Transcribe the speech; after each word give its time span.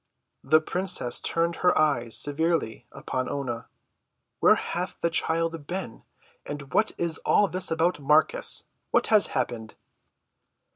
The 0.43 0.61
princess 0.61 1.19
turned 1.19 1.57
her 1.57 1.77
eyes 1.77 2.17
severely 2.17 2.87
upon 2.91 3.27
Oonah. 3.29 3.67
"Where 4.39 4.55
hath 4.55 4.95
the 5.01 5.11
child 5.11 5.67
been, 5.67 6.01
and 6.43 6.73
what 6.73 6.91
is 6.97 7.19
all 7.19 7.47
this 7.47 7.69
about 7.69 7.99
Marcus? 7.99 8.63
What 8.89 9.05
has 9.13 9.27
happened?" 9.37 9.75